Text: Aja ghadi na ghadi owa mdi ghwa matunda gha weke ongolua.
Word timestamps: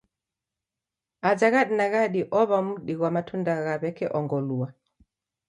Aja 1.21 1.49
ghadi 1.53 1.73
na 1.77 1.85
ghadi 1.93 2.21
owa 2.39 2.57
mdi 2.67 2.93
ghwa 2.97 3.09
matunda 3.15 3.53
gha 3.65 3.75
weke 3.81 4.05
ongolua. 4.17 4.67